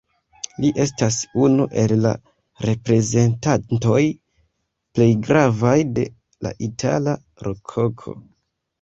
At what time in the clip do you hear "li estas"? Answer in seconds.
0.63-1.17